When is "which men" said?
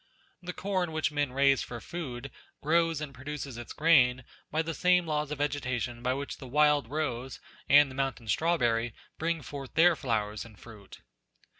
0.93-1.31